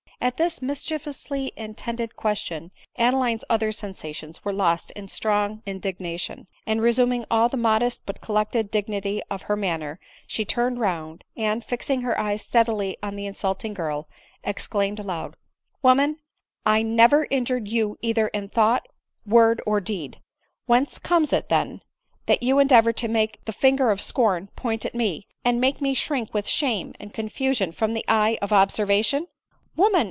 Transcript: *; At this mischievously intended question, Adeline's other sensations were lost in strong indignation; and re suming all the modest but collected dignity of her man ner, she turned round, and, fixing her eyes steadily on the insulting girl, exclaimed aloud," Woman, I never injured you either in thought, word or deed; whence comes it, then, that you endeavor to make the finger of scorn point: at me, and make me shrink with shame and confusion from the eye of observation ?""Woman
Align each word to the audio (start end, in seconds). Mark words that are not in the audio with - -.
*; 0.21 0.23
At 0.31 0.37
this 0.37 0.61
mischievously 0.61 1.51
intended 1.57 2.15
question, 2.15 2.69
Adeline's 2.95 3.43
other 3.49 3.71
sensations 3.71 4.45
were 4.45 4.53
lost 4.53 4.91
in 4.91 5.07
strong 5.07 5.63
indignation; 5.65 6.45
and 6.67 6.79
re 6.79 6.91
suming 6.91 7.25
all 7.31 7.49
the 7.49 7.57
modest 7.57 8.05
but 8.05 8.21
collected 8.21 8.69
dignity 8.69 9.23
of 9.31 9.41
her 9.43 9.55
man 9.55 9.79
ner, 9.79 9.99
she 10.27 10.45
turned 10.45 10.79
round, 10.79 11.23
and, 11.35 11.65
fixing 11.65 12.03
her 12.03 12.19
eyes 12.19 12.43
steadily 12.43 12.97
on 13.01 13.15
the 13.15 13.25
insulting 13.25 13.73
girl, 13.73 14.07
exclaimed 14.43 14.99
aloud," 14.99 15.35
Woman, 15.81 16.19
I 16.67 16.83
never 16.83 17.25
injured 17.31 17.67
you 17.67 17.97
either 18.01 18.27
in 18.27 18.47
thought, 18.47 18.87
word 19.25 19.59
or 19.65 19.79
deed; 19.81 20.21
whence 20.67 20.99
comes 20.99 21.33
it, 21.33 21.49
then, 21.49 21.81
that 22.27 22.43
you 22.43 22.59
endeavor 22.59 22.93
to 22.93 23.07
make 23.07 23.43
the 23.45 23.51
finger 23.53 23.89
of 23.89 24.03
scorn 24.03 24.49
point: 24.55 24.85
at 24.85 24.93
me, 24.93 25.25
and 25.43 25.59
make 25.59 25.81
me 25.81 25.95
shrink 25.95 26.31
with 26.31 26.45
shame 26.47 26.93
and 26.99 27.11
confusion 27.11 27.71
from 27.71 27.95
the 27.95 28.05
eye 28.07 28.37
of 28.39 28.53
observation 28.53 29.25
?""Woman 29.75 29.99